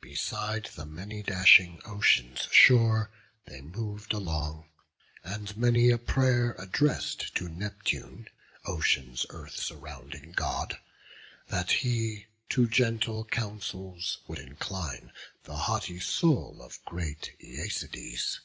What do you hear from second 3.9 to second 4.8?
along;